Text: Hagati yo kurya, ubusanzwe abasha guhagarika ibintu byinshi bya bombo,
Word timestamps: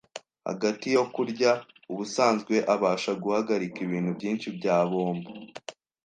Hagati 0.49 0.87
yo 0.95 1.03
kurya, 1.13 1.51
ubusanzwe 1.91 2.55
abasha 2.73 3.11
guhagarika 3.23 3.77
ibintu 3.85 4.11
byinshi 4.17 4.47
bya 4.57 4.77
bombo, 4.89 5.31